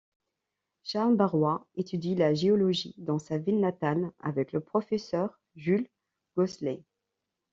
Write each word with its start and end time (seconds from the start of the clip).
Charles 0.81 1.15
Barrois 1.15 1.67
étudie 1.75 2.15
la 2.15 2.33
géologie 2.33 2.95
dans 2.97 3.19
sa 3.19 3.37
ville 3.37 3.59
natale 3.59 4.11
avec 4.19 4.51
le 4.51 4.59
professeur 4.59 5.39
Jules 5.55 5.87
Gosselet. 6.35 6.81